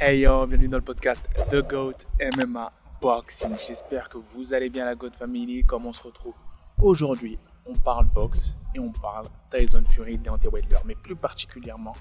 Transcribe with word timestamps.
Hey 0.00 0.20
yo, 0.20 0.46
bienvenue 0.46 0.68
dans 0.68 0.76
le 0.76 0.84
podcast 0.84 1.28
The 1.50 1.68
Goat 1.68 1.96
MMA 2.20 2.72
Boxing. 3.00 3.56
J'espère 3.66 4.08
que 4.08 4.18
vous 4.32 4.54
allez 4.54 4.70
bien 4.70 4.84
la 4.84 4.94
Goat 4.94 5.10
Family, 5.18 5.64
comme 5.64 5.86
on 5.86 5.92
se 5.92 6.00
retrouve 6.04 6.34
aujourd'hui. 6.80 7.36
On 7.66 7.74
parle 7.74 8.06
boxe 8.06 8.56
et 8.76 8.78
on 8.78 8.92
parle 8.92 9.26
Tyson 9.50 9.82
Fury 9.90 10.16
Deontay 10.16 10.46
Wilder, 10.46 10.76
mais 10.84 10.94
plus 10.94 11.16
particulièrement 11.16 11.94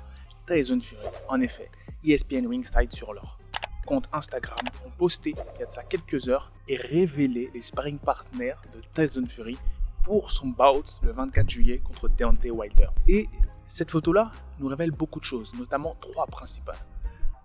Tyson 0.46 0.80
Fury. 0.80 1.08
En 1.28 1.42
effet, 1.42 1.72
ESPN 2.06 2.48
Ringside 2.48 2.92
sur 2.92 3.16
leur 3.16 3.40
compte 3.88 4.08
Instagram 4.14 4.60
ont 4.86 4.92
posté 4.92 5.32
il 5.32 5.60
y 5.60 5.64
a 5.64 5.66
de 5.66 5.72
ça 5.72 5.82
quelques 5.82 6.30
heures 6.30 6.52
et 6.68 6.78
révélé 6.78 7.50
les 7.52 7.62
sparring 7.62 7.98
partners 7.98 8.54
de 8.76 8.82
Tyson 8.94 9.26
Fury 9.28 9.58
pour 10.04 10.30
son 10.30 10.50
bout 10.50 11.00
le 11.02 11.14
24 11.14 11.50
juillet 11.50 11.80
contre 11.80 12.10
Deontay 12.10 12.52
Wilder. 12.52 12.90
Et 13.08 13.28
cette 13.66 13.90
photo-là 13.90 14.32
nous 14.60 14.68
révèle 14.68 14.92
beaucoup 14.92 15.20
de 15.20 15.26
choses, 15.26 15.56
notamment 15.56 15.96
trois 16.00 16.28
principales. 16.28 16.78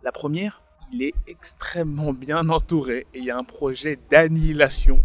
La 0.03 0.11
première, 0.11 0.63
il 0.93 1.01
est 1.05 1.15
extrêmement 1.29 2.13
bien 2.13 2.49
entouré 2.49 3.07
et 3.15 3.19
il 3.21 3.25
y 3.25 3.31
a 3.31 3.39
un 3.39 3.45
projet 3.45 4.01
d'annihilation 4.11 5.01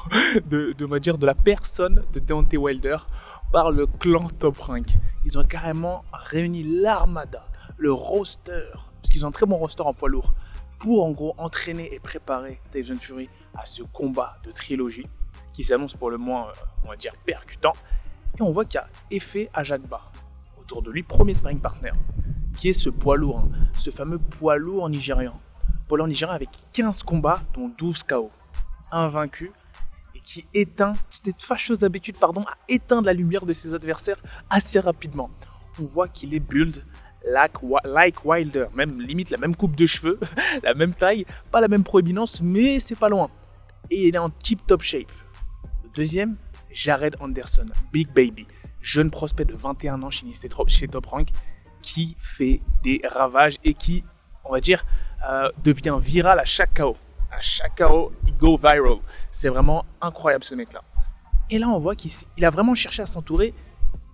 de, 0.46 0.72
de, 0.72 1.26
la 1.26 1.34
personne 1.34 2.02
de 2.14 2.18
Deontay 2.18 2.56
Wilder 2.56 2.96
par 3.52 3.70
le 3.70 3.86
clan 3.86 4.26
Top 4.38 4.56
Rank. 4.56 4.86
Ils 5.26 5.38
ont 5.38 5.44
carrément 5.44 6.02
réuni 6.12 6.62
l'armada, 6.62 7.46
le 7.76 7.92
roster, 7.92 8.70
parce 8.72 9.10
qu'ils 9.12 9.26
ont 9.26 9.28
un 9.28 9.32
très 9.32 9.44
bon 9.44 9.58
roster 9.58 9.82
en 9.82 9.92
poids 9.92 10.08
lourd, 10.08 10.32
pour 10.78 11.04
en 11.04 11.10
gros 11.10 11.34
entraîner 11.36 11.92
et 11.94 12.00
préparer 12.00 12.58
Tyson 12.72 12.96
Fury 12.98 13.28
à 13.54 13.66
ce 13.66 13.82
combat 13.82 14.38
de 14.44 14.50
trilogie 14.50 15.06
qui 15.52 15.62
s'annonce 15.62 15.92
pour 15.92 16.08
le 16.08 16.16
moins, 16.16 16.48
euh, 16.48 16.52
on 16.86 16.88
va 16.88 16.96
dire, 16.96 17.12
percutant. 17.26 17.74
Et 18.38 18.42
on 18.42 18.50
voit 18.50 18.64
qu'il 18.64 18.80
y 18.80 18.82
a 18.82 18.88
effet 19.10 19.50
à 19.52 19.62
Jacques 19.62 19.88
Barr 19.88 20.10
autour 20.58 20.80
de 20.80 20.90
lui, 20.90 21.02
premier 21.02 21.34
sparring 21.34 21.60
partner 21.60 21.92
qui 22.58 22.70
est 22.70 22.74
ce 22.74 22.90
poids 22.90 23.16
lourd, 23.16 23.38
hein. 23.38 23.50
ce 23.78 23.90
fameux 23.90 24.18
poids 24.18 24.56
lourd 24.56 24.90
nigérian. 24.90 25.40
Poids 25.88 25.96
lourd 25.96 26.08
nigérian 26.08 26.34
avec 26.34 26.50
15 26.72 27.04
combats, 27.04 27.40
dont 27.54 27.72
12 27.78 28.02
KO. 28.02 28.30
Invaincu, 28.90 29.52
et 30.14 30.20
qui 30.20 30.44
éteint, 30.52 30.94
cette 31.08 31.40
fâcheuse 31.40 31.84
habitude, 31.84 32.16
pardon, 32.18 32.42
à 32.42 32.56
éteindre 32.68 33.06
la 33.06 33.12
lumière 33.12 33.46
de 33.46 33.52
ses 33.52 33.74
adversaires 33.74 34.20
assez 34.50 34.80
rapidement. 34.80 35.30
On 35.80 35.84
voit 35.84 36.08
qu'il 36.08 36.34
est 36.34 36.40
build 36.40 36.84
like, 37.24 38.24
Wilder, 38.24 38.66
même 38.74 39.00
limite 39.00 39.30
la 39.30 39.38
même 39.38 39.54
coupe 39.54 39.76
de 39.76 39.86
cheveux, 39.86 40.18
la 40.64 40.74
même 40.74 40.94
taille, 40.94 41.26
pas 41.52 41.60
la 41.60 41.68
même 41.68 41.84
proéminence, 41.84 42.42
mais 42.42 42.80
c'est 42.80 42.98
pas 42.98 43.08
loin. 43.08 43.28
Et 43.90 44.08
il 44.08 44.14
est 44.14 44.18
en 44.18 44.30
tip 44.30 44.66
top 44.66 44.82
shape. 44.82 45.12
Le 45.84 45.90
deuxième, 45.90 46.36
Jared 46.72 47.16
Anderson, 47.20 47.66
Big 47.92 48.12
Baby, 48.12 48.46
jeune 48.80 49.10
prospect 49.10 49.44
de 49.44 49.54
21 49.54 50.02
ans 50.02 50.10
chez 50.10 50.88
Top 50.88 51.06
Rank, 51.06 51.28
qui 51.88 52.16
fait 52.20 52.60
des 52.82 53.00
ravages 53.08 53.56
et 53.64 53.72
qui, 53.72 54.04
on 54.44 54.52
va 54.52 54.60
dire, 54.60 54.84
euh, 55.26 55.50
devient 55.64 55.98
viral 55.98 56.38
à 56.38 56.44
chaque 56.44 56.74
KO. 56.74 56.96
À 57.30 57.40
chaque 57.40 57.78
KO, 57.78 58.12
il 58.26 58.36
go 58.36 58.58
viral. 58.58 58.98
C'est 59.30 59.48
vraiment 59.48 59.86
incroyable 60.02 60.44
ce 60.44 60.54
mec-là. 60.54 60.82
Et 61.48 61.58
là, 61.58 61.68
on 61.70 61.78
voit 61.78 61.94
qu'il 61.94 62.12
a 62.44 62.50
vraiment 62.50 62.74
cherché 62.74 63.00
à 63.00 63.06
s'entourer 63.06 63.54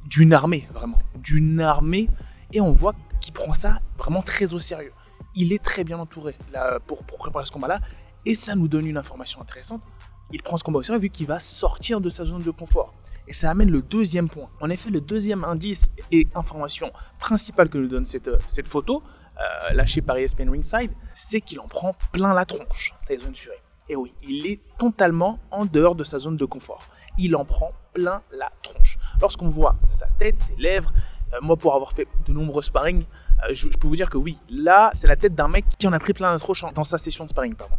d'une 0.05 0.33
armée, 0.33 0.69
vraiment. 0.73 1.01
D'une 1.17 1.61
armée. 1.61 2.09
Et 2.53 2.61
on 2.61 2.71
voit 2.71 2.95
qu'il 3.21 3.33
prend 3.33 3.55
ça 3.55 3.81
vraiment 3.99 4.23
très 4.23 4.55
au 4.55 4.61
sérieux. 4.61 4.93
Il 5.35 5.53
est 5.53 5.63
très 5.63 5.83
bien 5.83 5.99
entouré 5.99 6.37
là, 6.53 6.79
pour, 6.87 7.05
pour 7.05 7.19
préparer 7.19 7.45
ce 7.45 7.51
combat-là. 7.51 7.81
Et 8.25 8.37
ça 8.37 8.55
nous 8.55 8.69
donne 8.69 8.87
une 8.87 8.97
information 8.97 9.41
intéressante. 9.41 9.83
Il 10.31 10.45
prend 10.45 10.57
ce 10.57 10.63
combat 10.63 10.79
au 10.79 10.83
sérieux 10.85 11.01
vu 11.01 11.11
qu'il 11.11 11.27
va 11.27 11.41
sortir 11.41 12.01
de 12.01 12.09
sa 12.09 12.25
zone 12.25 12.43
de 12.43 12.53
confort. 12.53 12.95
Et 13.27 13.33
ça 13.33 13.51
amène 13.51 13.71
le 13.71 13.83
deuxième 13.83 14.29
point. 14.29 14.49
En 14.61 14.71
effet, 14.71 14.91
le 14.91 15.01
deuxième 15.01 15.45
indice 15.45 15.87
et 16.11 16.27
information 16.35 16.89
principale 17.19 17.69
que 17.69 17.79
nous 17.79 17.89
donne 17.89 18.05
cette, 18.05 18.29
euh, 18.29 18.39
cette 18.47 18.69
photo, 18.69 19.01
euh, 19.39 19.73
lâchée 19.73 20.03
par 20.03 20.17
ESPN 20.17 20.51
Ringside, 20.51 20.93
c'est 21.15 21.41
qu'il 21.41 21.59
en 21.61 21.67
prend 21.67 21.93
plein 22.13 22.35
la 22.35 22.45
tronche, 22.45 22.93
Tyson 23.09 23.33
Fury. 23.35 23.57
Et 23.89 23.97
oui, 23.97 24.13
il 24.23 24.47
est 24.47 24.61
totalement 24.79 25.39
en 25.51 25.65
dehors 25.65 25.95
de 25.95 26.05
sa 26.05 26.19
zone 26.19 26.37
de 26.37 26.45
confort. 26.45 26.85
Il 27.19 27.35
en 27.37 27.45
prend 27.45 27.69
plein 27.93 28.23
la 28.37 28.51
tronche. 28.63 28.99
Lorsqu'on 29.21 29.49
voit 29.49 29.77
sa 29.89 30.07
tête, 30.07 30.41
ses 30.41 30.57
lèvres, 30.57 30.93
euh, 31.33 31.39
moi 31.43 31.57
pour 31.57 31.75
avoir 31.75 31.93
fait 31.93 32.07
de 32.27 32.33
nombreux 32.33 32.63
sparring, 32.63 33.05
je, 33.53 33.69
peux 33.69 33.89
vous 33.89 33.97
dire 33.97 34.09
que 34.09 34.17
oui, 34.17 34.39
là, 34.49 34.91
c'est 34.95 35.09
la 35.09 35.17
tête 35.17 35.35
d'un 35.35 35.49
mec 35.49 35.65
qui 35.79 35.87
en 35.87 35.93
a 35.93 35.99
pris 35.99 36.13
plein 36.13 36.33
la 36.33 36.39
tronche 36.39 36.65
dans 36.75 36.85
sa 36.85 36.99
session 36.99 37.25
de 37.25 37.31
sparring. 37.31 37.55
Pardon. 37.55 37.75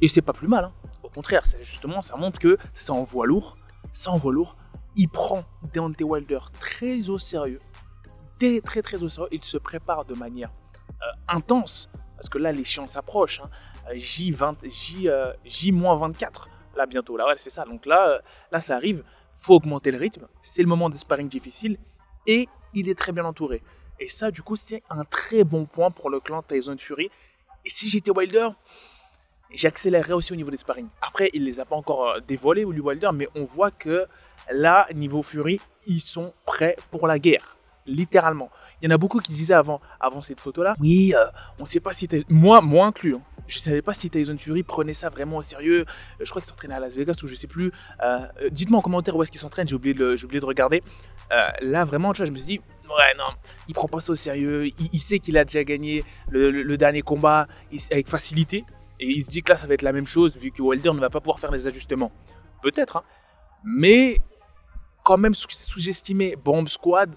Et 0.00 0.08
c'est 0.08 0.22
pas 0.22 0.32
plus 0.32 0.48
mal. 0.48 0.64
Hein. 0.64 0.72
Au 1.02 1.08
contraire, 1.08 1.42
justement, 1.60 2.02
ça 2.02 2.16
montre 2.16 2.38
que 2.38 2.58
ça 2.72 2.92
envoie 2.92 3.26
lourd. 3.26 3.54
Ça 3.92 4.10
envoie 4.10 4.32
lourd 4.32 4.56
il 4.98 5.08
prend 5.08 5.44
Deontay 5.72 6.04
Wilder 6.04 6.40
très 6.60 7.08
au 7.08 7.18
sérieux, 7.18 7.60
très 8.38 8.60
très 8.60 8.82
très 8.82 9.02
au 9.02 9.08
sérieux. 9.08 9.28
Il 9.32 9.44
se 9.44 9.56
prépare 9.56 10.04
de 10.04 10.14
manière 10.14 10.50
euh, 10.90 11.06
intense, 11.28 11.88
parce 12.16 12.28
que 12.28 12.36
là 12.36 12.52
l'échéance 12.52 12.96
approche. 12.96 13.40
Hein. 13.40 13.48
J20, 13.94 14.56
J, 14.68 15.08
euh, 15.08 15.32
J-24, 15.46 16.48
là 16.76 16.84
bientôt. 16.84 17.16
Là, 17.16 17.32
c'est 17.36 17.48
ça. 17.48 17.64
Donc 17.64 17.86
là, 17.86 18.08
euh, 18.08 18.18
là 18.50 18.60
ça 18.60 18.74
arrive. 18.74 19.02
Faut 19.34 19.54
augmenter 19.54 19.92
le 19.92 19.98
rythme. 19.98 20.26
C'est 20.42 20.62
le 20.62 20.68
moment 20.68 20.90
de 20.90 20.96
sparring 20.98 21.28
difficile 21.28 21.78
et 22.26 22.48
il 22.74 22.88
est 22.88 22.98
très 22.98 23.12
bien 23.12 23.24
entouré. 23.24 23.62
Et 24.00 24.08
ça, 24.08 24.32
du 24.32 24.42
coup, 24.42 24.56
c'est 24.56 24.82
un 24.90 25.04
très 25.04 25.44
bon 25.44 25.64
point 25.64 25.92
pour 25.92 26.10
le 26.10 26.18
clan 26.18 26.42
Tyson 26.42 26.76
Fury. 26.76 27.08
Et 27.64 27.70
si 27.70 27.88
j'étais 27.88 28.10
Wilder, 28.10 28.48
j'accélérerais 29.50 30.12
aussi 30.12 30.32
au 30.32 30.36
niveau 30.36 30.50
des 30.50 30.56
sparring. 30.56 30.88
Après, 31.00 31.30
il 31.34 31.44
les 31.44 31.60
a 31.60 31.64
pas 31.64 31.76
encore 31.76 32.20
dévoilés, 32.22 32.64
Wilder, 32.64 33.10
mais 33.14 33.28
on 33.36 33.44
voit 33.44 33.70
que 33.70 34.04
Là, 34.52 34.86
niveau 34.94 35.22
Fury, 35.22 35.60
ils 35.86 36.00
sont 36.00 36.32
prêts 36.46 36.76
pour 36.90 37.06
la 37.06 37.18
guerre. 37.18 37.56
Littéralement. 37.86 38.50
Il 38.80 38.88
y 38.88 38.92
en 38.92 38.94
a 38.94 38.98
beaucoup 38.98 39.20
qui 39.20 39.32
disaient 39.32 39.54
avant, 39.54 39.78
avant 39.98 40.22
cette 40.22 40.40
photo-là, 40.40 40.76
oui, 40.78 41.14
euh, 41.16 41.24
on 41.58 41.62
ne 41.62 41.66
sait 41.66 41.80
pas 41.80 41.92
si 41.92 42.06
moi, 42.28 42.60
moi 42.60 42.86
inclus, 42.86 43.14
hein. 43.14 43.22
je 43.46 43.56
ne 43.56 43.60
savais 43.60 43.82
pas 43.82 43.94
si 43.94 44.10
Tyson 44.10 44.36
Fury 44.38 44.62
prenait 44.62 44.92
ça 44.92 45.08
vraiment 45.08 45.38
au 45.38 45.42
sérieux. 45.42 45.80
Euh, 45.80 46.24
je 46.24 46.28
crois 46.30 46.42
qu'il 46.42 46.48
s'entraînait 46.48 46.74
à 46.74 46.80
Las 46.80 46.94
Vegas 46.94 47.18
ou 47.22 47.26
je 47.26 47.32
ne 47.32 47.36
sais 47.36 47.46
plus. 47.46 47.72
Euh, 48.02 48.18
dites-moi 48.50 48.78
en 48.78 48.82
commentaire 48.82 49.16
où 49.16 49.22
est-ce 49.22 49.32
qu'il 49.32 49.40
s'entraîne, 49.40 49.66
j'ai 49.66 49.74
oublié, 49.74 49.94
de, 49.94 50.14
oublié 50.22 50.40
de 50.40 50.44
regarder. 50.44 50.82
là, 51.60 51.84
vraiment, 51.84 52.12
tu 52.12 52.18
vois, 52.18 52.26
je 52.26 52.32
me 52.32 52.36
suis 52.36 52.58
dit, 52.58 52.60
ouais, 52.88 53.14
non, 53.16 53.34
il 53.68 53.74
prend 53.74 53.88
pas 53.88 54.00
ça 54.00 54.12
au 54.12 54.16
sérieux. 54.16 54.66
Il, 54.92 55.00
sait 55.00 55.18
qu'il 55.18 55.36
a 55.38 55.44
déjà 55.44 55.64
gagné 55.64 56.04
le, 56.30 56.76
dernier 56.76 57.02
combat 57.02 57.46
avec 57.90 58.08
facilité. 58.08 58.64
Et 59.00 59.06
il 59.06 59.24
se 59.24 59.30
dit 59.30 59.42
que 59.42 59.50
là, 59.50 59.56
ça 59.56 59.66
va 59.66 59.74
être 59.74 59.82
la 59.82 59.92
même 59.92 60.06
chose, 60.06 60.36
vu 60.36 60.50
que 60.50 60.60
Wilder 60.60 60.92
ne 60.92 61.00
va 61.00 61.08
pas 61.08 61.20
pouvoir 61.20 61.38
faire 61.38 61.52
les 61.52 61.66
ajustements. 61.66 62.10
Peut-être, 62.62 62.98
hein. 62.98 63.04
Mais 63.64 64.18
quand 65.08 65.16
même 65.16 65.34
sous-estimer 65.34 66.36
Bomb 66.36 66.68
Squad, 66.68 67.14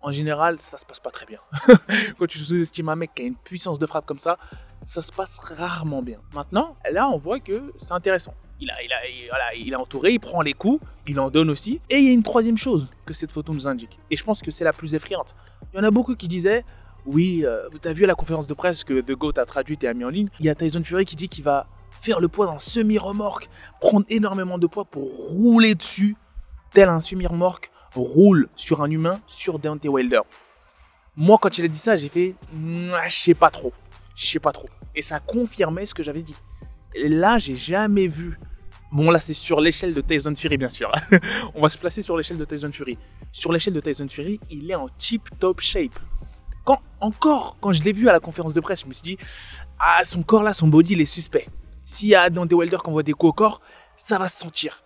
en 0.00 0.12
général, 0.12 0.60
ça 0.60 0.78
se 0.78 0.86
passe 0.86 1.00
pas 1.00 1.10
très 1.10 1.26
bien. 1.26 1.40
Quand 2.16 2.26
tu 2.28 2.38
sous-estimes 2.38 2.88
un 2.88 2.94
mec 2.94 3.10
qui 3.16 3.22
a 3.22 3.24
une 3.24 3.34
puissance 3.34 3.80
de 3.80 3.86
frappe 3.86 4.06
comme 4.06 4.20
ça, 4.20 4.38
ça 4.84 5.02
se 5.02 5.12
passe 5.12 5.40
rarement 5.40 6.02
bien. 6.02 6.20
Maintenant, 6.34 6.76
là, 6.92 7.08
on 7.08 7.18
voit 7.18 7.40
que 7.40 7.72
c'est 7.78 7.94
intéressant. 7.94 8.32
Il 8.60 8.70
a, 8.70 8.80
il, 8.84 8.92
a, 8.92 8.96
voilà, 9.28 9.54
il 9.56 9.72
est 9.72 9.74
entouré, 9.74 10.12
il 10.12 10.20
prend 10.20 10.40
les 10.40 10.52
coups, 10.52 10.86
il 11.08 11.18
en 11.18 11.30
donne 11.30 11.50
aussi. 11.50 11.80
Et 11.90 11.96
il 11.96 12.04
y 12.04 12.08
a 12.10 12.12
une 12.12 12.22
troisième 12.22 12.56
chose 12.56 12.86
que 13.04 13.12
cette 13.12 13.32
photo 13.32 13.52
nous 13.52 13.66
indique. 13.66 13.98
Et 14.08 14.16
je 14.16 14.22
pense 14.22 14.40
que 14.40 14.52
c'est 14.52 14.64
la 14.64 14.72
plus 14.72 14.94
effrayante. 14.94 15.34
Il 15.72 15.78
y 15.78 15.80
en 15.80 15.84
a 15.84 15.90
beaucoup 15.90 16.14
qui 16.14 16.28
disaient 16.28 16.64
Oui, 17.06 17.42
euh, 17.44 17.68
vous 17.72 17.78
avez 17.84 17.94
vu 17.94 18.06
la 18.06 18.14
conférence 18.14 18.46
de 18.46 18.54
presse 18.54 18.84
que 18.84 19.00
The 19.00 19.16
Goat 19.16 19.34
a 19.38 19.46
traduite 19.46 19.82
et 19.82 19.88
a 19.88 19.94
mis 19.94 20.04
en 20.04 20.10
ligne. 20.10 20.28
Il 20.38 20.46
y 20.46 20.48
a 20.48 20.54
Tyson 20.54 20.84
Fury 20.84 21.04
qui 21.06 21.16
dit 21.16 21.28
qu'il 21.28 21.42
va 21.42 21.66
faire 22.00 22.20
le 22.20 22.28
poids 22.28 22.46
d'un 22.46 22.60
semi-remorque, 22.60 23.48
prendre 23.80 24.06
énormément 24.10 24.58
de 24.58 24.68
poids 24.68 24.84
pour 24.84 25.10
rouler 25.12 25.74
dessus 25.74 26.14
tel 26.72 26.88
un 26.88 27.00
semi-remorque 27.00 27.70
roule 27.94 28.48
sur 28.56 28.82
un 28.82 28.90
humain 28.90 29.20
sur 29.26 29.58
Deontay 29.58 29.88
Wilder. 29.88 30.20
Moi, 31.16 31.38
quand 31.40 31.58
il 31.58 31.64
a 31.64 31.68
dit 31.68 31.78
ça, 31.78 31.96
j'ai 31.96 32.08
fait, 32.08 32.34
je 32.54 33.14
sais 33.14 33.34
pas 33.34 33.50
trop, 33.50 33.72
je 34.14 34.26
sais 34.26 34.38
pas 34.38 34.52
trop. 34.52 34.68
Et 34.94 35.02
ça 35.02 35.20
confirmait 35.20 35.84
ce 35.84 35.94
que 35.94 36.02
j'avais 36.02 36.22
dit. 36.22 36.34
Là, 36.94 37.38
j'ai 37.38 37.56
jamais 37.56 38.06
vu. 38.06 38.38
Bon, 38.90 39.10
là, 39.10 39.18
c'est 39.18 39.34
sur 39.34 39.60
l'échelle 39.60 39.94
de 39.94 40.00
Tyson 40.02 40.34
Fury, 40.34 40.58
bien 40.58 40.68
sûr. 40.68 40.92
On 41.54 41.62
va 41.62 41.68
se 41.68 41.78
placer 41.78 42.02
sur 42.02 42.16
l'échelle 42.16 42.36
de 42.36 42.44
Tyson 42.44 42.70
Fury. 42.72 42.98
Sur 43.30 43.52
l'échelle 43.52 43.72
de 43.72 43.80
Tyson 43.80 44.06
Fury, 44.08 44.38
il 44.50 44.70
est 44.70 44.74
en 44.74 44.88
tip 44.98 45.28
top 45.38 45.60
shape. 45.60 45.98
Quand, 46.64 46.78
encore, 47.00 47.56
quand 47.60 47.72
je 47.72 47.82
l'ai 47.82 47.92
vu 47.92 48.08
à 48.08 48.12
la 48.12 48.20
conférence 48.20 48.54
de 48.54 48.60
presse, 48.60 48.82
je 48.82 48.86
me 48.86 48.92
suis 48.92 49.02
dit, 49.02 49.18
ah, 49.78 50.04
son 50.04 50.22
corps 50.22 50.42
là, 50.42 50.52
son 50.52 50.68
body, 50.68 50.92
il 50.92 51.00
est 51.00 51.06
suspect. 51.06 51.48
S'il 51.84 52.10
y 52.10 52.14
a 52.14 52.28
Deontay 52.30 52.54
Wilder 52.54 52.76
qui 52.82 52.88
envoie 52.90 53.02
des 53.02 53.12
coups 53.12 53.30
au 53.30 53.32
corps, 53.32 53.60
ça 53.96 54.18
va 54.18 54.28
se 54.28 54.38
sentir. 54.38 54.81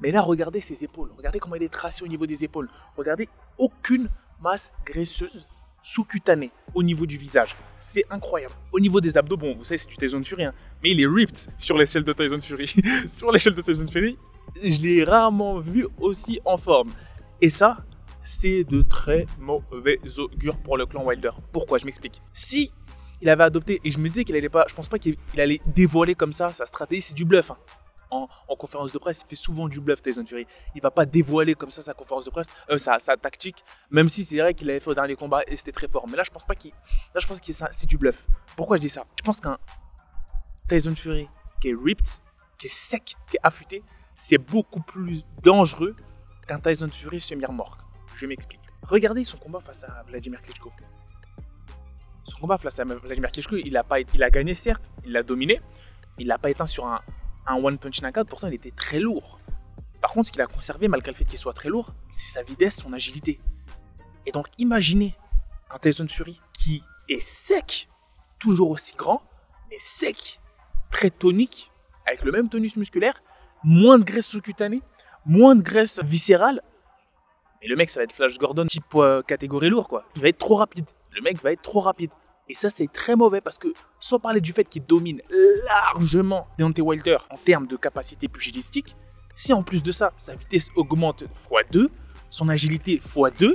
Mais 0.00 0.10
là, 0.10 0.20
regardez 0.20 0.60
ses 0.60 0.84
épaules. 0.84 1.10
Regardez 1.16 1.38
comment 1.38 1.56
il 1.56 1.62
est 1.62 1.72
tracé 1.72 2.04
au 2.04 2.08
niveau 2.08 2.26
des 2.26 2.44
épaules. 2.44 2.68
Regardez 2.96 3.28
aucune 3.58 4.08
masse 4.40 4.72
graisseuse 4.84 5.48
sous-cutanée 5.82 6.50
au 6.74 6.82
niveau 6.82 7.06
du 7.06 7.16
visage. 7.16 7.56
C'est 7.76 8.04
incroyable. 8.10 8.54
Au 8.72 8.80
niveau 8.80 9.00
des 9.00 9.16
abdos, 9.16 9.36
bon, 9.36 9.56
vous 9.56 9.64
savez, 9.64 9.78
c'est 9.78 9.88
du 9.88 9.96
Tyson 9.96 10.22
Fury, 10.22 10.44
hein, 10.44 10.54
mais 10.82 10.90
il 10.90 11.00
est 11.00 11.06
ripped 11.06 11.48
sur 11.56 11.78
l'échelle 11.78 12.04
de 12.04 12.12
Tyson 12.12 12.40
Fury. 12.40 12.68
sur 13.06 13.32
l'échelle 13.32 13.54
de 13.54 13.62
Tyson 13.62 13.86
Fury, 13.86 14.18
je 14.62 14.82
l'ai 14.82 15.04
rarement 15.04 15.58
vu 15.58 15.86
aussi 15.98 16.40
en 16.44 16.56
forme. 16.56 16.90
Et 17.40 17.50
ça, 17.50 17.76
c'est 18.22 18.64
de 18.64 18.82
très 18.82 19.26
mauvais 19.38 20.00
augure 20.18 20.56
pour 20.58 20.76
le 20.76 20.86
clan 20.86 21.04
Wilder. 21.04 21.30
Pourquoi? 21.52 21.78
Je 21.78 21.86
m'explique. 21.86 22.20
Si 22.32 22.72
il 23.20 23.28
avait 23.28 23.44
adopté, 23.44 23.80
et 23.84 23.90
je 23.90 23.98
me 23.98 24.08
disais 24.08 24.24
qu'il 24.24 24.36
allait 24.36 24.48
pas, 24.48 24.64
je 24.68 24.74
pense 24.74 24.88
pas 24.88 24.98
qu'il 24.98 25.16
allait 25.36 25.60
dévoiler 25.66 26.14
comme 26.14 26.32
ça 26.32 26.50
sa 26.50 26.66
stratégie, 26.66 27.02
c'est 27.02 27.14
du 27.14 27.24
bluff. 27.24 27.50
Hein. 27.50 27.56
En, 28.10 28.26
conférence 28.56 28.92
de 28.92 28.98
presse, 28.98 29.22
il 29.24 29.28
fait 29.28 29.36
souvent 29.36 29.68
du 29.68 29.80
bluff, 29.80 30.02
Tyson 30.02 30.24
Fury. 30.26 30.46
Il 30.74 30.82
va 30.82 30.90
pas 30.90 31.06
dévoiler 31.06 31.54
comme 31.54 31.70
ça 31.70 31.82
sa 31.82 31.94
conférence 31.94 32.24
de 32.24 32.30
presse, 32.30 32.48
euh, 32.70 32.78
sa, 32.78 32.98
tactique, 33.16 33.64
même 33.90 34.08
si 34.08 34.24
c'est 34.24 34.38
vrai 34.38 34.54
qu'il 34.54 34.68
avait 34.70 34.80
fait 34.80 34.90
au 34.90 34.94
dernier 34.94 35.16
combat 35.16 35.42
et 35.46 35.56
c'était 35.56 35.72
très 35.72 35.88
fort. 35.88 36.06
Mais 36.08 36.16
là, 36.16 36.22
je 36.24 36.30
pense 36.30 36.44
pas 36.44 36.54
qu'il. 36.54 36.72
Là, 37.14 37.20
je 37.20 37.26
pense 37.26 37.40
que 37.40 37.52
c'est 37.52 37.86
du 37.88 37.98
bluff. 37.98 38.26
Pourquoi 38.56 38.76
je 38.76 38.82
dis 38.82 38.90
ça? 38.90 39.04
Je 39.16 39.22
pense 39.22 39.40
qu'un 39.40 39.58
Tyson 40.68 40.94
Fury 40.94 41.26
qui 41.60 41.68
est 41.70 41.76
ripped, 41.76 42.08
qui 42.58 42.66
est 42.66 42.72
sec, 42.72 43.16
qui 43.30 43.36
est 43.36 43.40
affûté, 43.42 43.82
c'est 44.14 44.38
beaucoup 44.38 44.80
plus 44.80 45.22
dangereux 45.42 45.94
qu'un 46.46 46.58
Tyson 46.58 46.88
Fury 46.88 47.20
semi-remorque. 47.20 47.80
Je 48.14 48.26
m'explique. 48.26 48.60
Regardez 48.88 49.24
son 49.24 49.38
combat 49.38 49.60
face 49.60 49.84
à 49.84 50.02
Vladimir 50.06 50.40
Klitschko. 50.42 50.72
Son 52.24 52.38
combat 52.40 52.58
face 52.58 52.78
à 52.80 52.84
Vladimir 52.84 53.30
Klitschko, 53.30 53.56
il 53.56 53.76
a, 53.76 53.84
pas, 53.84 54.00
il 54.00 54.22
a 54.22 54.30
gagné 54.30 54.54
certes, 54.54 54.82
il 55.04 55.12
l'a 55.12 55.22
dominé, 55.22 55.58
il 56.18 56.26
n'a 56.26 56.38
pas 56.38 56.50
éteint 56.50 56.66
sur 56.66 56.86
un, 56.86 57.00
un 57.48 57.56
one 57.56 57.78
punch 57.78 58.00
knockout, 58.02 58.28
pourtant 58.28 58.48
il 58.48 58.54
était 58.54 58.70
très 58.70 59.00
lourd. 59.00 59.38
Par 60.00 60.12
contre, 60.12 60.28
ce 60.28 60.32
qu'il 60.32 60.42
a 60.42 60.46
conservé, 60.46 60.86
malgré 60.88 61.10
le 61.10 61.16
fait 61.16 61.24
qu'il 61.24 61.38
soit 61.38 61.52
très 61.52 61.68
lourd, 61.68 61.94
c'est 62.10 62.32
sa 62.32 62.42
vitesse, 62.42 62.76
son 62.76 62.92
agilité. 62.92 63.38
Et 64.26 64.32
donc, 64.32 64.46
imaginez 64.58 65.16
un 65.70 65.78
Tyson 65.78 66.06
Fury 66.08 66.40
qui 66.52 66.82
est 67.08 67.20
sec, 67.20 67.88
toujours 68.38 68.70
aussi 68.70 68.94
grand, 68.94 69.22
mais 69.70 69.76
sec, 69.78 70.40
très 70.90 71.10
tonique, 71.10 71.72
avec 72.06 72.22
le 72.22 72.32
même 72.32 72.48
tonus 72.48 72.76
musculaire, 72.76 73.22
moins 73.64 73.98
de 73.98 74.04
graisse 74.04 74.26
sous-cutanée, 74.26 74.82
moins 75.26 75.56
de 75.56 75.62
graisse 75.62 76.00
viscérale. 76.04 76.62
Mais 77.60 77.68
le 77.68 77.76
mec, 77.76 77.90
ça 77.90 78.00
va 78.00 78.04
être 78.04 78.12
Flash 78.12 78.38
Gordon 78.38 78.66
type 78.66 78.84
euh, 78.94 79.20
catégorie 79.22 79.68
lourd, 79.68 79.88
quoi. 79.88 80.04
Il 80.14 80.22
va 80.22 80.28
être 80.28 80.38
trop 80.38 80.56
rapide. 80.56 80.86
Le 81.12 81.22
mec 81.22 81.42
va 81.42 81.52
être 81.52 81.62
trop 81.62 81.80
rapide. 81.80 82.10
Et 82.48 82.54
ça, 82.54 82.70
c'est 82.70 82.90
très 82.90 83.14
mauvais 83.14 83.40
parce 83.40 83.58
que, 83.58 83.68
sans 84.00 84.18
parler 84.18 84.40
du 84.40 84.52
fait 84.52 84.64
qu'il 84.64 84.84
domine 84.84 85.20
largement 85.66 86.48
Deontay 86.58 86.80
Wilder 86.80 87.18
en 87.30 87.36
termes 87.36 87.66
de 87.66 87.76
capacité 87.76 88.26
pugilistique, 88.28 88.94
si 89.34 89.52
en 89.52 89.62
plus 89.62 89.82
de 89.82 89.92
ça, 89.92 90.12
sa 90.16 90.34
vitesse 90.34 90.68
augmente 90.74 91.24
x2, 91.24 91.88
son 92.30 92.48
agilité 92.48 92.98
x2, 92.98 93.54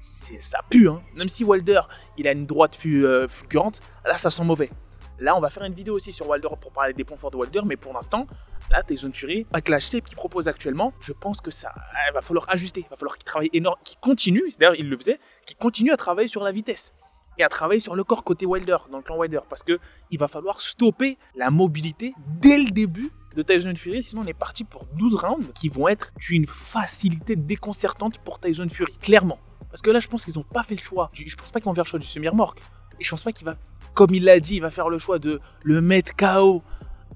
ça 0.00 0.60
pue. 0.70 0.88
Hein. 0.88 1.02
Même 1.16 1.28
si 1.28 1.44
Wilder, 1.44 1.80
il 2.16 2.28
a 2.28 2.32
une 2.32 2.46
droite 2.46 2.78
euh, 2.86 3.26
fulgurante, 3.28 3.80
là, 4.04 4.16
ça 4.16 4.30
sent 4.30 4.44
mauvais. 4.44 4.70
Là, 5.18 5.36
on 5.36 5.40
va 5.40 5.50
faire 5.50 5.64
une 5.64 5.74
vidéo 5.74 5.94
aussi 5.94 6.12
sur 6.12 6.28
Wilder 6.28 6.48
pour 6.60 6.72
parler 6.72 6.92
des 6.92 7.04
points 7.04 7.16
forts 7.16 7.30
de 7.30 7.36
Wilder, 7.36 7.60
mais 7.64 7.76
pour 7.76 7.92
l'instant, 7.92 8.26
là, 8.70 8.82
Tyson 8.82 9.10
Fury, 9.12 9.46
avec 9.52 9.68
l'acheter 9.68 10.00
qu'il 10.00 10.16
propose 10.16 10.48
actuellement, 10.48 10.92
je 11.00 11.12
pense 11.12 11.40
que 11.40 11.50
ça 11.50 11.72
va 12.12 12.20
falloir 12.20 12.48
ajuster, 12.48 12.80
il 12.80 12.90
va 12.90 12.96
falloir 12.96 13.16
qu'il 13.16 13.24
travaille 13.24 13.50
énorme, 13.52 13.76
qu'il 13.84 13.98
continue, 13.98 14.42
d'ailleurs 14.58 14.74
il 14.76 14.88
le 14.88 14.96
faisait, 14.96 15.20
qu'il 15.46 15.56
continue 15.56 15.92
à 15.92 15.96
travailler 15.96 16.28
sur 16.28 16.42
la 16.42 16.50
vitesse 16.50 16.92
et 17.38 17.42
à 17.42 17.48
travailler 17.48 17.80
sur 17.80 17.94
le 17.94 18.04
corps 18.04 18.24
côté 18.24 18.46
Wilder, 18.46 18.76
dans 18.90 18.98
le 18.98 19.02
clan 19.02 19.16
Wilder, 19.16 19.40
parce 19.48 19.62
que 19.62 19.78
il 20.10 20.18
va 20.18 20.28
falloir 20.28 20.60
stopper 20.60 21.18
la 21.34 21.50
mobilité 21.50 22.14
dès 22.40 22.58
le 22.58 22.70
début 22.70 23.10
de 23.34 23.42
Tyson 23.42 23.74
Fury, 23.76 24.02
sinon 24.02 24.22
on 24.22 24.26
est 24.26 24.34
parti 24.34 24.64
pour 24.64 24.84
12 24.94 25.16
rounds 25.16 25.52
qui 25.54 25.68
vont 25.68 25.88
être 25.88 26.12
d'une 26.18 26.46
facilité 26.46 27.34
déconcertante 27.34 28.18
pour 28.18 28.38
Tyson 28.38 28.68
Fury, 28.68 28.96
clairement. 28.98 29.38
Parce 29.70 29.82
que 29.82 29.90
là, 29.90 29.98
je 29.98 30.06
pense 30.06 30.24
qu'ils 30.24 30.34
n'ont 30.36 30.44
pas 30.44 30.62
fait 30.62 30.76
le 30.76 30.82
choix. 30.82 31.10
Je 31.12 31.34
pense 31.34 31.50
pas 31.50 31.58
qu'ils 31.58 31.66
vont 31.66 31.74
faire 31.74 31.82
le 31.82 31.88
choix 31.88 31.98
du 31.98 32.06
semi-remorque. 32.06 32.60
Et 33.00 33.04
je 33.04 33.10
pense 33.10 33.24
pas 33.24 33.32
qu'il 33.32 33.44
va 33.44 33.56
comme 33.94 34.12
il 34.12 34.24
l'a 34.24 34.40
dit, 34.40 34.56
il 34.56 34.60
va 34.60 34.70
faire 34.70 34.88
le 34.88 34.98
choix 34.98 35.18
de 35.18 35.40
le 35.62 35.80
mettre 35.80 36.14
KO 36.16 36.62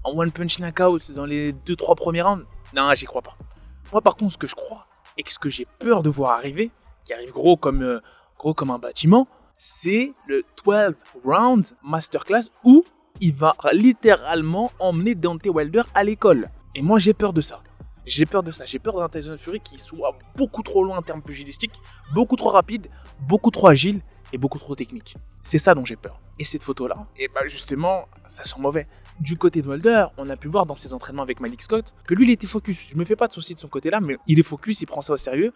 en 0.05 0.17
one 0.17 0.31
punch 0.31 0.59
knockout 0.61 1.11
dans 1.11 1.27
les 1.27 1.53
2-3 1.53 1.97
premiers 1.97 2.23
rounds. 2.23 2.47
Non, 2.75 2.95
j'y 2.95 3.05
crois 3.05 3.23
pas. 3.23 3.37
Moi, 3.93 4.01
par 4.01 4.15
contre, 4.15 4.33
ce 4.33 4.39
que 4.39 4.47
je 4.47 4.55
crois 4.55 4.85
et 5.17 5.25
ce 5.27 5.39
que 5.39 5.51
j'ai 5.51 5.67
peur 5.79 6.03
de 6.03 6.09
voir 6.09 6.33
arriver, 6.39 6.71
qui 7.05 7.13
arrive 7.13 7.33
gros 7.33 7.57
comme, 7.57 7.83
euh, 7.83 8.01
gros 8.39 8.55
comme 8.55 8.71
un 8.71 8.79
bâtiment, 8.79 9.27
c'est 9.59 10.13
le 10.29 10.43
12 10.65 10.95
round 11.25 11.67
masterclass 11.83 12.45
où 12.65 12.85
il 13.21 13.35
va 13.35 13.57
littéralement 13.73 14.71
emmener 14.79 15.17
Dante 15.17 15.45
Wilder 15.47 15.83
à 15.95 16.05
l'école. 16.05 16.49
Et 16.77 16.83
moi, 16.83 17.01
j'ai 17.01 17.13
peur 17.13 17.33
de 17.33 17.41
ça. 17.41 17.61
J'ai 18.07 18.25
peur 18.25 18.45
de 18.45 18.53
ça. 18.53 18.65
J'ai 18.65 18.79
peur 18.79 18.97
d'un 18.97 19.09
Tyson 19.09 19.37
Fury 19.37 19.61
qui 19.61 19.79
soit 19.79 20.17
beaucoup 20.37 20.63
trop 20.63 20.85
loin 20.85 20.99
en 20.99 21.03
termes 21.03 21.23
pugilistiques, 21.23 21.75
beaucoup 22.15 22.37
trop 22.37 22.51
rapide, 22.51 22.87
beaucoup 23.29 23.51
trop 23.51 23.67
agile 23.67 24.01
et 24.33 24.39
beaucoup 24.39 24.59
trop 24.59 24.77
technique. 24.77 25.17
C'est 25.43 25.59
ça 25.59 25.75
dont 25.75 25.85
j'ai 25.85 25.97
peur. 25.97 26.21
Et 26.39 26.45
cette 26.45 26.63
photo-là, 26.63 26.95
et 27.17 27.29
bah 27.35 27.41
justement, 27.47 28.07
ça 28.29 28.45
sent 28.45 28.61
mauvais. 28.61 28.87
Du 29.19 29.37
côté 29.37 29.61
de 29.61 29.69
Wilder, 29.69 30.07
on 30.19 30.31
a 30.31 30.37
pu 30.37 30.47
voir 30.47 30.67
dans 30.67 30.77
ses 30.77 30.95
entraînements 30.95 31.23
avec 31.23 31.41
Malik 31.41 31.63
Scott 31.63 31.93
que 32.07 32.15
lui, 32.15 32.27
il 32.27 32.31
était 32.31 32.47
focus. 32.47 32.87
Je 32.91 32.97
me 32.97 33.05
fais 33.05 33.17
pas 33.17 33.27
de 33.27 33.33
soucis 33.33 33.57
de 33.57 33.61
son 33.61 33.67
côté-là, 33.67 33.99
mais 34.01 34.17
il 34.29 34.39
est 34.39 34.45
focus, 34.45 34.81
il 34.81 34.87
prend 34.87 35.03
ça 35.03 35.15
au 35.15 35.17
sérieux. 35.17 35.53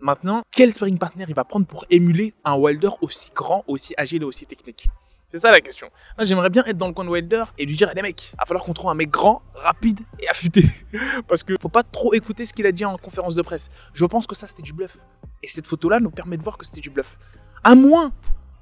Maintenant, 0.00 0.42
quel 0.52 0.72
sparring 0.74 0.98
partner 0.98 1.24
il 1.28 1.34
va 1.34 1.44
prendre 1.44 1.66
pour 1.66 1.84
émuler 1.90 2.34
un 2.44 2.54
Wilder 2.54 2.90
aussi 3.00 3.30
grand, 3.34 3.64
aussi 3.66 3.94
agile 3.96 4.22
et 4.22 4.24
aussi 4.24 4.46
technique? 4.46 4.88
C'est 5.28 5.38
ça 5.38 5.50
la 5.50 5.60
question. 5.60 5.88
Moi, 6.16 6.24
j'aimerais 6.24 6.50
bien 6.50 6.64
être 6.64 6.76
dans 6.76 6.86
le 6.86 6.92
coin 6.92 7.04
de 7.04 7.10
Wilder 7.10 7.44
et 7.58 7.66
lui 7.66 7.74
dire, 7.74 7.92
les 7.94 8.02
mecs, 8.02 8.30
il 8.32 8.36
va 8.36 8.44
falloir 8.44 8.64
qu'on 8.64 8.74
trouve 8.74 8.90
un 8.90 8.94
mec 8.94 9.10
grand, 9.10 9.42
rapide 9.54 10.00
et 10.20 10.28
affûté. 10.28 10.64
Parce 11.28 11.42
que 11.42 11.54
faut 11.60 11.68
pas 11.68 11.82
trop 11.82 12.14
écouter 12.14 12.46
ce 12.46 12.52
qu'il 12.52 12.66
a 12.66 12.72
dit 12.72 12.84
en 12.84 12.96
conférence 12.96 13.34
de 13.34 13.42
presse. 13.42 13.68
Je 13.92 14.04
pense 14.04 14.26
que 14.26 14.36
ça, 14.36 14.46
c'était 14.46 14.62
du 14.62 14.72
bluff. 14.72 14.98
Et 15.42 15.48
cette 15.48 15.66
photo-là 15.66 15.98
nous 15.98 16.10
permet 16.10 16.36
de 16.36 16.42
voir 16.42 16.58
que 16.58 16.64
c'était 16.64 16.80
du 16.80 16.90
bluff. 16.90 17.18
À 17.64 17.74
moins 17.74 18.12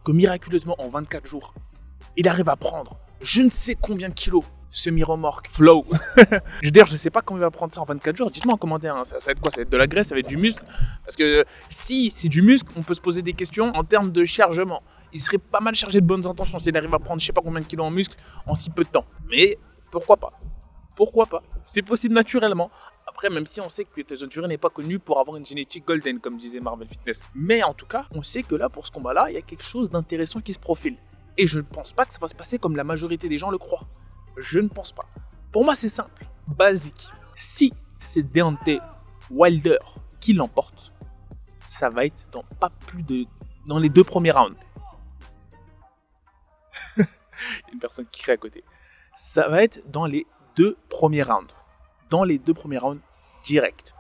que 0.05 0.13
miraculeusement 0.13 0.77
en 0.79 0.89
24 0.89 1.27
jours, 1.27 1.55
il 2.17 2.29
arrive 2.29 2.49
à 2.49 2.57
prendre 2.57 2.99
je 3.25 3.43
ne 3.43 3.49
sais 3.49 3.75
combien 3.75 4.09
de 4.09 4.15
kilos 4.15 4.45
semi-remorque, 4.75 5.49
flow. 5.49 5.87
Je 6.63 6.71
ne 6.71 6.85
sais 6.85 7.11
pas 7.11 7.23
comment 7.23 7.39
il 7.39 7.43
va 7.43 7.51
prendre 7.51 7.73
ça 7.73 7.81
en 7.81 7.85
24 7.85 8.17
jours. 8.17 8.31
Dites-moi 8.31 8.55
en 8.55 8.59
commentaire, 8.59 8.97
hein. 8.97 9.05
ça, 9.05 9.19
va 9.19 9.33
être 9.33 9.41
quoi? 9.41 9.51
Ça 9.51 9.59
va 9.59 9.63
être 9.63 9.71
de 9.71 9.77
la 9.77 9.87
graisse, 9.87 10.09
ça 10.09 10.15
va 10.15 10.19
être 10.19 10.29
du 10.29 10.37
muscle? 10.37 10.65
Parce 11.05 11.15
que 11.15 11.45
si 11.71 12.11
c'est 12.11 12.29
du 12.29 12.43
muscle, 12.43 12.71
on 12.77 12.83
peut 12.83 12.95
se 12.95 13.01
poser 13.01 13.23
des 13.23 13.35
questions 13.35 13.71
en 13.75 13.85
termes 13.85 14.11
de 14.11 14.25
chargement. 14.25 14.83
Il 15.13 15.21
serait 15.21 15.39
pas 15.39 15.61
mal 15.61 15.77
chargé 15.77 16.01
de 16.01 16.07
bonnes 16.07 16.27
intentions 16.27 16.59
s'il 16.59 16.77
arrive 16.77 16.93
à 16.93 16.99
prendre 16.99 17.21
je 17.21 17.27
sais 17.27 17.33
pas 17.33 17.41
combien 17.41 17.61
de 17.61 17.67
kilos 17.67 17.87
en 17.87 17.91
muscle 17.91 18.17
en 18.47 18.57
si 18.57 18.71
peu 18.71 18.83
de 18.83 18.89
temps. 18.89 19.05
Mais 19.31 19.59
pourquoi 19.93 20.17
pas? 20.17 20.31
Pourquoi 20.97 21.27
pas? 21.27 21.43
C'est 21.63 21.83
possible 21.83 22.15
naturellement. 22.15 22.69
Après, 23.07 23.31
même 23.31 23.47
si 23.47 23.61
on 23.61 23.69
sait 23.69 23.85
que 23.85 24.01
Tyson 24.01 24.29
Fury 24.29 24.49
n'est 24.49 24.59
pas 24.59 24.71
connu 24.71 24.99
pour 24.99 25.21
avoir 25.21 25.37
une 25.37 25.47
génétique 25.47 25.87
golden, 25.87 26.19
comme 26.19 26.37
disait 26.37 26.59
Marvel 26.59 26.89
Fitness. 26.89 27.23
Mais 27.35 27.63
en 27.63 27.75
tout 27.75 27.87
cas, 27.87 28.07
on 28.13 28.25
sait 28.25 28.43
que 28.43 28.57
là, 28.57 28.69
pour 28.69 28.87
ce 28.87 28.93
combat-là, 28.93 29.27
il 29.29 29.35
y 29.35 29.39
a 29.39 29.43
quelque 29.43 29.63
chose 29.63 29.89
d'intéressant 29.89 30.41
qui 30.41 30.53
se 30.53 30.59
profile. 30.59 30.97
Et 31.37 31.47
je 31.47 31.59
ne 31.59 31.65
pense 31.65 31.93
pas 31.93 32.07
que 32.07 32.13
ça 32.13 32.19
va 32.21 32.27
se 32.27 32.35
passer 32.35 32.59
comme 32.59 32.77
la 32.77 32.85
majorité 32.85 33.29
des 33.29 33.39
gens 33.39 33.51
le 33.51 33.59
croient. 33.59 33.87
Je 34.37 34.59
ne 34.59 34.69
pense 34.69 34.93
pas. 34.93 35.05
Pour 35.53 35.65
moi, 35.65 35.75
c'est 35.75 35.89
simple, 35.89 36.27
basique. 36.57 37.09
Si 37.35 37.73
c'est 37.99 38.23
Deontay 38.23 38.81
Wilder 39.31 39.79
qui 40.21 40.33
l'emporte, 40.33 40.93
ça 41.61 41.89
va 41.89 42.05
être 42.05 42.29
dans 42.33 42.45
pas 42.61 42.71
plus 42.71 43.03
de 43.03 43.27
dans 43.67 43.79
les 43.79 43.89
deux 43.89 44.05
premiers 44.05 44.31
rounds. 44.31 44.59
une 47.73 47.79
personne 47.81 48.07
qui 48.11 48.23
crie 48.23 48.33
à 48.33 48.37
côté. 48.37 48.63
Ça 49.15 49.49
va 49.49 49.63
être 49.63 49.83
dans 49.91 50.07
les 50.07 50.27
deux 50.57 50.77
premiers 50.89 51.23
rounds 51.23 51.55
dans 52.15 52.23
les 52.23 52.39
deux 52.39 52.55
premiers 52.55 52.79
rounds 52.79 53.01
direct. 53.43 53.95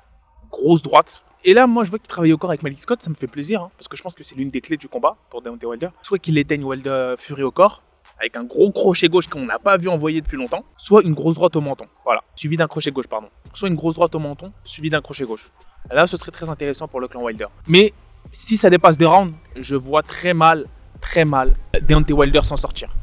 Grosse 0.51 0.83
droite. 0.83 1.25
Et 1.43 1.53
là, 1.53 1.67
moi, 1.67 1.83
je 1.83 1.91
vois 1.91 1.99
qu'il 1.99 2.09
travaille 2.09 2.33
au 2.33 2.39
corps 2.39 2.51
avec 2.51 2.63
Malik 2.63 2.81
Scott, 2.81 3.03
ça 3.03 3.11
me 3.11 3.15
fait 3.15 3.27
plaisir, 3.27 3.63
hein, 3.63 3.71
parce 3.77 3.89
que 3.89 3.97
je 3.97 4.03
pense 4.03 4.15
que 4.15 4.23
c'est 4.23 4.37
l'une 4.37 4.51
des 4.51 4.61
clés 4.61 4.77
du 4.77 4.89
combat 4.89 5.17
pour 5.31 5.43
Deontay 5.43 5.67
Wilder. 5.67 5.88
Soit 6.00 6.19
qu'il 6.19 6.38
éteigne 6.38 6.64
Wilder 6.64 7.14
Fury 7.19 7.43
au 7.43 7.50
corps, 7.50 7.83
avec 8.18 8.37
un 8.37 8.44
gros 8.44 8.71
crochet 8.71 9.09
gauche 9.09 9.28
qu'on 9.28 9.44
n'a 9.44 9.59
pas 9.59 9.76
vu 9.76 9.88
envoyer 9.88 10.21
depuis 10.21 10.37
longtemps, 10.37 10.64
soit 10.76 11.02
une 11.02 11.14
grosse 11.14 11.35
droite 11.35 11.56
au 11.56 11.61
menton. 11.61 11.87
Voilà, 12.04 12.23
suivi 12.35 12.56
d'un 12.56 12.66
crochet 12.66 12.90
gauche, 12.90 13.06
pardon. 13.06 13.28
Soit 13.52 13.68
une 13.68 13.75
grosse 13.75 13.94
droite 13.94 14.14
au 14.14 14.18
menton, 14.18 14.52
suivi 14.64 14.90
d'un 14.90 15.00
crochet 15.00 15.25
gauche. 15.25 15.50
Là, 15.90 16.06
ce 16.06 16.16
serait 16.16 16.33
très 16.33 16.49
intéressant 16.49 16.87
pour 16.87 17.00
le 17.00 17.09
clan 17.09 17.23
Wilder. 17.23 17.47
Mais 17.68 17.92
si 18.33 18.56
ça 18.56 18.71
dépasse 18.71 18.97
des 18.99 19.06
rounds, 19.06 19.35
je 19.56 19.76
vois 19.76 20.02
très 20.02 20.35
mal, 20.35 20.64
très 21.00 21.25
mal 21.25 21.54
Deontay 21.88 22.12
Wilder 22.12 22.40
s'en 22.42 22.56
sortir. 22.56 22.94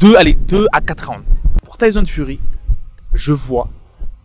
Deux, 0.00 0.16
allez, 0.16 0.34
deux 0.34 0.66
à 0.72 0.80
quatre 0.80 1.08
rounds. 1.08 1.24
Pour 1.64 1.78
Tyson 1.78 2.04
Fury, 2.04 2.40
je 3.14 3.32
vois 3.32 3.68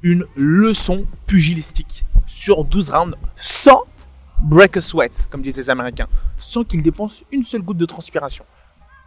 une 0.02 0.26
leçon 0.36 1.06
pugilistique 1.26 2.06
sur 2.26 2.64
12 2.66 2.90
rounds 2.90 3.18
sans 3.36 3.84
break 4.42 4.78
a 4.78 4.82
sweat, 4.82 5.28
comme 5.30 5.42
disent 5.42 5.58
les 5.58 5.70
Américains, 5.70 6.08
sans 6.38 6.64
qu'il 6.64 6.82
dépense 6.82 7.24
une 7.32 7.44
seule 7.44 7.62
goutte 7.62 7.78
de 7.78 7.86
transpiration. 7.86 8.46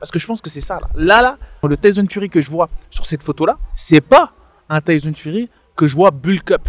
Parce 0.00 0.10
que 0.10 0.18
je 0.18 0.26
pense 0.26 0.40
que 0.40 0.50
c'est 0.50 0.60
ça 0.60 0.80
là. 0.80 0.88
Là, 0.94 1.38
le 1.62 1.76
Tyson 1.76 2.06
Fury 2.10 2.28
que 2.28 2.40
je 2.40 2.50
vois 2.50 2.68
sur 2.90 3.06
cette 3.06 3.22
photo-là, 3.22 3.58
c'est 3.74 4.00
pas 4.00 4.32
un 4.68 4.80
Tyson 4.80 5.12
Fury 5.14 5.48
que 5.76 5.86
je 5.86 5.94
vois 5.94 6.10
bulk 6.10 6.50
up, 6.50 6.68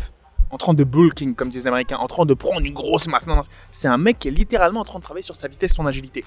en 0.51 0.57
train 0.57 0.73
de 0.73 0.83
bulking, 0.83 1.33
comme 1.33 1.49
disent 1.49 1.63
les 1.63 1.67
Américains, 1.67 1.97
en 1.97 2.07
train 2.07 2.25
de 2.25 2.33
prendre 2.33 2.65
une 2.65 2.73
grosse 2.73 3.07
masse. 3.07 3.25
Non, 3.25 3.35
non, 3.35 3.41
c'est 3.71 3.87
un 3.87 3.97
mec 3.97 4.19
qui 4.19 4.27
est 4.27 4.31
littéralement 4.31 4.81
en 4.81 4.85
train 4.85 4.99
de 4.99 5.03
travailler 5.03 5.23
sur 5.23 5.35
sa 5.35 5.47
vitesse, 5.47 5.73
son 5.73 5.85
agilité. 5.85 6.23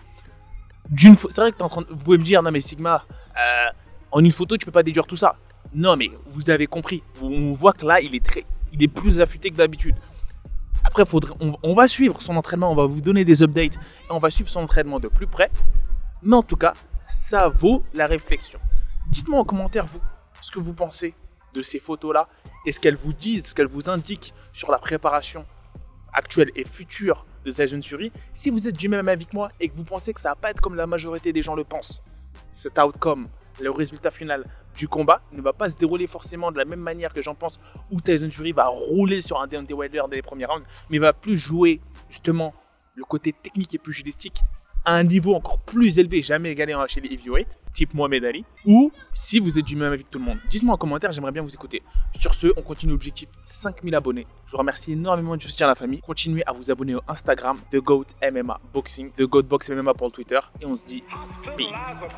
C'est 0.96 1.36
vrai 1.36 1.52
que 1.52 1.62
en 1.62 1.68
train 1.68 1.84
vous 1.88 1.96
pouvez 1.96 2.18
me 2.18 2.24
dire, 2.24 2.42
non 2.42 2.50
mais 2.50 2.60
Sigma, 2.60 3.04
euh, 3.36 3.66
en 4.12 4.24
une 4.24 4.32
photo, 4.32 4.56
tu 4.56 4.64
peux 4.64 4.72
pas 4.72 4.82
déduire 4.82 5.06
tout 5.06 5.16
ça. 5.16 5.34
Non, 5.74 5.96
mais 5.96 6.10
vous 6.30 6.50
avez 6.50 6.66
compris. 6.66 7.02
On 7.20 7.52
voit 7.52 7.72
que 7.72 7.84
là, 7.84 8.00
il 8.00 8.14
est, 8.14 8.24
très, 8.24 8.44
il 8.72 8.82
est 8.82 8.88
plus 8.88 9.20
affûté 9.20 9.50
que 9.50 9.56
d'habitude. 9.56 9.96
Après, 10.84 11.04
faudrait, 11.04 11.34
on, 11.62 11.74
va 11.74 11.88
suivre 11.88 12.20
son 12.22 12.36
entraînement, 12.36 12.70
on 12.70 12.74
va 12.76 12.86
vous 12.86 13.00
donner 13.00 13.24
des 13.24 13.42
updates 13.42 13.74
et 13.74 14.10
on 14.10 14.18
va 14.18 14.30
suivre 14.30 14.48
son 14.48 14.60
entraînement 14.60 15.00
de 15.00 15.08
plus 15.08 15.26
près. 15.26 15.50
Mais 16.22 16.36
en 16.36 16.42
tout 16.42 16.56
cas, 16.56 16.74
ça 17.08 17.48
vaut 17.48 17.82
la 17.94 18.06
réflexion. 18.06 18.58
Dites-moi 19.08 19.40
en 19.40 19.44
commentaire, 19.44 19.86
vous, 19.86 20.00
ce 20.40 20.50
que 20.50 20.58
vous 20.58 20.74
pensez 20.74 21.14
de 21.52 21.62
ces 21.62 21.78
photos-là 21.78 22.28
et 22.66 22.72
ce 22.72 22.80
qu'elles 22.80 22.96
vous 22.96 23.12
disent, 23.12 23.48
ce 23.48 23.54
qu'elles 23.54 23.66
vous 23.66 23.90
indiquent 23.90 24.32
sur 24.52 24.70
la 24.70 24.78
préparation 24.78 25.44
actuelle 26.12 26.50
et 26.54 26.64
future 26.64 27.24
de 27.44 27.52
Tyson 27.52 27.80
Fury. 27.82 28.12
Si 28.32 28.50
vous 28.50 28.68
êtes 28.68 28.76
du 28.76 28.88
même 28.88 29.08
avis 29.08 29.26
que 29.26 29.34
moi 29.34 29.50
et 29.60 29.68
que 29.68 29.74
vous 29.74 29.84
pensez 29.84 30.12
que 30.12 30.20
ça 30.20 30.30
va 30.30 30.36
pas 30.36 30.50
être 30.50 30.60
comme 30.60 30.74
la 30.74 30.86
majorité 30.86 31.32
des 31.32 31.42
gens 31.42 31.54
le 31.54 31.64
pensent, 31.64 32.02
cet 32.52 32.78
outcome, 32.78 33.26
le 33.60 33.70
résultat 33.70 34.10
final 34.10 34.44
du 34.76 34.88
combat 34.88 35.22
ne 35.32 35.40
va 35.40 35.52
pas 35.52 35.70
se 35.70 35.76
dérouler 35.76 36.06
forcément 36.06 36.50
de 36.50 36.58
la 36.58 36.64
même 36.64 36.80
manière 36.80 37.12
que 37.12 37.22
j'en 37.22 37.34
pense, 37.34 37.60
où 37.90 38.00
Tyson 38.00 38.30
Fury 38.30 38.52
va 38.52 38.66
rouler 38.66 39.20
sur 39.22 39.40
un 39.40 39.46
Deontay 39.46 39.74
Wilder 39.74 40.02
dès 40.08 40.16
les 40.16 40.22
premiers 40.22 40.46
rounds, 40.46 40.66
mais 40.90 40.98
va 40.98 41.12
plus 41.12 41.36
jouer 41.36 41.80
justement 42.08 42.54
le 42.94 43.04
côté 43.04 43.32
technique 43.32 43.74
et 43.74 43.78
pugilistique 43.78 44.40
à 44.84 44.94
un 44.94 45.04
niveau 45.04 45.34
encore 45.34 45.60
plus 45.60 45.98
élevé, 45.98 46.22
jamais 46.22 46.52
égalé 46.52 46.74
chez 46.88 47.00
les 47.00 47.12
heavyweight, 47.14 47.48
type 47.72 47.94
Mohamed 47.94 48.24
Ali, 48.24 48.44
ou 48.66 48.92
si 49.12 49.38
vous 49.38 49.58
êtes 49.58 49.64
du 49.64 49.76
même 49.76 49.92
avis 49.92 50.04
que 50.04 50.10
tout 50.10 50.18
le 50.18 50.24
monde. 50.24 50.38
Dites-moi 50.48 50.74
en 50.74 50.78
commentaire, 50.78 51.12
j'aimerais 51.12 51.32
bien 51.32 51.42
vous 51.42 51.52
écouter. 51.54 51.82
Sur 52.18 52.34
ce, 52.34 52.48
on 52.56 52.62
continue 52.62 52.92
l'objectif 52.92 53.28
5000 53.44 53.94
abonnés. 53.94 54.24
Je 54.46 54.52
vous 54.52 54.58
remercie 54.58 54.92
énormément 54.92 55.36
du 55.36 55.48
soutien 55.48 55.66
à 55.66 55.70
la 55.70 55.74
famille. 55.74 56.00
Continuez 56.00 56.42
à 56.46 56.52
vous 56.52 56.70
abonner 56.70 56.94
au 56.94 57.00
Instagram 57.08 57.56
The 57.70 57.76
Goat 57.76 58.06
MMA 58.22 58.60
Boxing, 58.72 59.10
The 59.12 59.22
Goat 59.22 59.44
Box 59.44 59.70
MMA 59.70 59.94
pour 59.94 60.08
le 60.08 60.12
Twitter, 60.12 60.38
et 60.60 60.66
on 60.66 60.76
se 60.76 60.84
dit 60.84 61.02
peace. 61.56 62.08